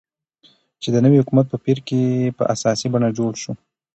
چې 0.81 0.89
د 0.91 0.95
نوي 1.05 1.17
حكومت 1.21 1.45
په 1.49 1.57
پير 1.63 1.79
كې 1.87 2.01
په 2.37 2.43
اساسي 2.53 2.87
بڼه 2.93 3.09
جوړ 3.17 3.31
شو، 3.41 3.51